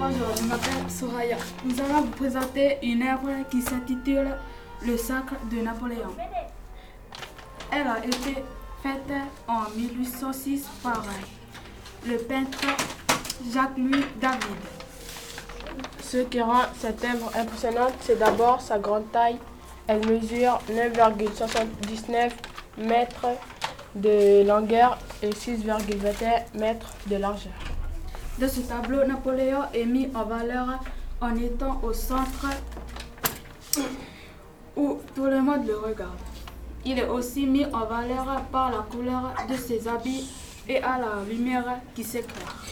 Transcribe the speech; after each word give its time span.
Bonjour, 0.00 0.28
je 0.36 0.44
m'appelle 0.44 0.88
Soraya. 0.88 1.36
Nous 1.64 1.74
allons 1.80 2.02
vous 2.02 2.12
présenter 2.12 2.78
une 2.84 3.02
œuvre 3.02 3.30
qui 3.50 3.60
s'intitule 3.60 4.28
Le 4.86 4.96
sacre 4.96 5.34
de 5.50 5.60
Napoléon. 5.60 6.14
Elle 7.72 7.86
a 7.88 7.98
été 8.06 8.44
faite 8.80 9.12
en 9.48 9.68
1806 9.76 10.68
par 10.84 11.04
le 12.06 12.16
peintre 12.16 12.60
Jacques-Louis 13.52 14.04
David. 14.20 14.40
Ce 16.00 16.18
qui 16.18 16.40
rend 16.40 16.62
cette 16.78 17.04
œuvre 17.04 17.32
impressionnante, 17.36 17.94
c'est 18.02 18.20
d'abord 18.20 18.60
sa 18.60 18.78
grande 18.78 19.10
taille. 19.10 19.38
Elle 19.88 20.06
mesure 20.06 20.60
9,79 20.70 22.30
mètres 22.78 23.26
de 23.96 24.46
longueur 24.46 24.96
et 25.24 25.30
6,21 25.30 26.56
mètres 26.56 26.94
de 27.08 27.16
largeur. 27.16 27.67
De 28.38 28.46
ce 28.46 28.60
tableau, 28.60 29.04
Napoléon 29.04 29.62
est 29.74 29.84
mis 29.84 30.08
en 30.14 30.24
valeur 30.24 30.80
en 31.20 31.34
étant 31.36 31.80
au 31.82 31.92
centre 31.92 32.46
où 34.76 34.98
tout 35.14 35.26
le 35.26 35.42
monde 35.42 35.66
le 35.66 35.76
regarde. 35.76 36.18
Il 36.84 37.00
est 37.00 37.08
aussi 37.08 37.46
mis 37.46 37.64
en 37.66 37.84
valeur 37.86 38.42
par 38.52 38.70
la 38.70 38.78
couleur 38.78 39.34
de 39.48 39.56
ses 39.56 39.88
habits 39.88 40.30
et 40.68 40.78
à 40.78 40.98
la 40.98 41.24
lumière 41.28 41.80
qui 41.96 42.04
s'éclaire. 42.04 42.64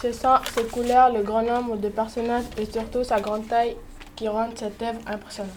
Ce 0.00 0.12
sont 0.12 0.36
ses 0.54 0.64
couleurs, 0.64 1.12
le 1.12 1.22
grand 1.22 1.42
nombre 1.42 1.76
de 1.76 1.88
personnages 1.90 2.44
et 2.56 2.64
surtout 2.64 3.04
sa 3.04 3.20
grande 3.20 3.46
taille 3.48 3.76
qui 4.14 4.28
rendent 4.28 4.56
cette 4.56 4.80
œuvre 4.80 5.00
impressionnante. 5.06 5.52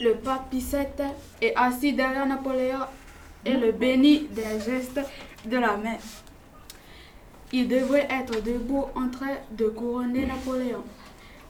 Le 0.00 0.14
pape 0.14 0.52
VII 0.52 0.86
est 1.40 1.54
assis 1.54 1.92
derrière 1.92 2.26
Napoléon 2.26 2.80
et 3.44 3.54
le 3.54 3.70
bénit 3.70 4.26
des 4.30 4.60
gestes 4.60 5.00
de 5.44 5.56
la 5.56 5.76
main. 5.76 5.98
Il 7.56 7.68
devrait 7.68 8.08
être 8.10 8.42
debout 8.42 8.86
en 8.96 9.08
train 9.10 9.36
de 9.52 9.66
couronner 9.66 10.26
Napoléon. 10.26 10.82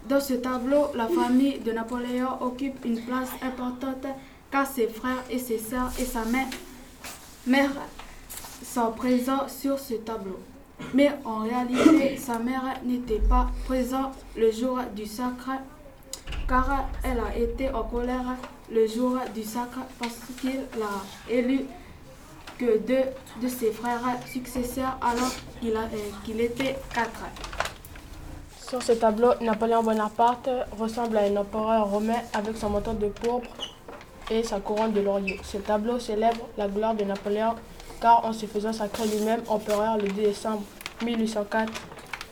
Dans 0.06 0.20
ce 0.20 0.34
tableau, 0.34 0.88
la 0.94 1.08
famille 1.08 1.60
de 1.60 1.72
Napoléon 1.72 2.42
occupe 2.42 2.84
une 2.84 3.00
place 3.00 3.30
importante 3.40 4.06
car 4.50 4.66
ses 4.66 4.86
frères 4.88 5.24
et 5.30 5.38
ses 5.38 5.56
sœurs 5.56 5.90
et 5.98 6.04
sa 6.04 6.20
mère, 7.46 7.70
sont 8.62 8.92
présents 8.92 9.48
sur 9.48 9.78
ce 9.78 9.94
tableau. 9.94 10.38
Mais 10.92 11.10
en 11.24 11.38
réalité, 11.38 12.18
sa 12.18 12.38
mère 12.38 12.74
n'était 12.84 13.22
pas 13.26 13.48
présente 13.64 14.12
le 14.36 14.52
jour 14.52 14.80
du 14.94 15.06
sacre 15.06 15.52
car 16.46 16.86
elle 17.02 17.20
a 17.20 17.34
été 17.34 17.70
en 17.70 17.84
colère 17.84 18.36
le 18.70 18.86
jour 18.86 19.16
du 19.34 19.42
sacre 19.42 19.80
parce 19.98 20.18
qu'il 20.38 20.60
a 20.82 21.32
élu 21.32 21.60
de 23.42 23.48
ses 23.48 23.72
frères 23.72 24.00
successeurs 24.26 24.98
alors 25.00 25.30
qu'il 25.60 25.74
qu'il 26.24 26.40
était 26.40 26.76
quatre. 26.92 27.24
Sur 28.68 28.82
ce 28.82 28.92
tableau, 28.92 29.32
Napoléon 29.40 29.82
Bonaparte 29.82 30.48
ressemble 30.78 31.18
à 31.18 31.22
un 31.22 31.36
empereur 31.36 31.90
romain 31.90 32.20
avec 32.32 32.56
son 32.56 32.70
manteau 32.70 32.92
de 32.92 33.08
pourpre 33.08 33.50
et 34.30 34.42
sa 34.42 34.60
couronne 34.60 34.92
de 34.92 35.00
laurier. 35.00 35.38
Ce 35.42 35.58
tableau 35.58 35.98
célèbre 35.98 36.48
la 36.56 36.68
gloire 36.68 36.94
de 36.94 37.04
Napoléon 37.04 37.54
car 38.00 38.24
en 38.24 38.32
se 38.32 38.46
faisant 38.46 38.72
sacrer 38.72 39.06
lui-même 39.06 39.42
empereur 39.48 39.98
le 39.98 40.08
2 40.08 40.22
décembre 40.22 40.62
1804 41.04 41.72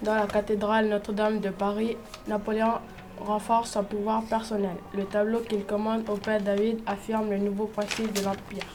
dans 0.02 0.14
la 0.16 0.26
cathédrale 0.26 0.88
Notre-Dame 0.88 1.38
de 1.38 1.50
Paris, 1.50 1.96
Napoléon 2.26 2.74
renforce 3.20 3.70
son 3.70 3.84
pouvoir 3.84 4.22
personnel. 4.24 4.76
Le 4.94 5.04
tableau 5.04 5.40
qu'il 5.40 5.64
commande 5.64 6.08
au 6.10 6.16
père 6.16 6.40
David 6.42 6.80
affirme 6.86 7.30
le 7.30 7.38
nouveau 7.38 7.66
principe 7.66 8.12
de 8.12 8.24
l'Empire. 8.24 8.66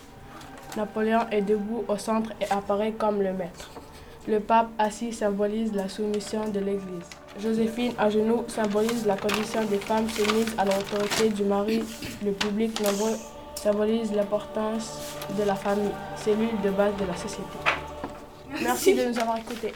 Napoléon 0.78 1.22
est 1.32 1.42
debout 1.42 1.84
au 1.88 1.98
centre 1.98 2.30
et 2.40 2.46
apparaît 2.52 2.92
comme 2.92 3.22
le 3.24 3.34
maître. 3.34 3.72
Le 4.28 4.40
pape 4.40 4.70
assis 4.78 5.12
symbolise 5.12 5.74
la 5.74 5.90
soumission 5.90 6.48
de 6.50 6.60
l'Église. 6.60 7.10
Joséphine 7.42 7.94
à 7.98 8.12
genoux 8.12 8.44
symbolise 8.48 9.08
la 9.08 9.18
condition 9.18 9.64
des 9.66 9.80
femmes 9.80 10.08
soumises 10.08 10.54
à 10.56 10.66
l'autorité 10.66 11.30
du 11.30 11.44
mari. 11.46 11.84
Le 12.24 12.32
public 12.32 12.80
nombreux 12.82 13.16
symbolise 13.56 14.14
l'importance 14.14 15.16
de 15.36 15.44
la 15.44 15.56
famille, 15.56 15.90
cellule 16.16 16.62
de 16.64 16.70
base 16.70 16.94
de 17.00 17.06
la 17.06 17.16
société. 17.16 17.58
Merci 18.62 18.94
de 18.94 19.06
nous 19.06 19.18
avoir 19.20 19.38
écoutés. 19.40 19.74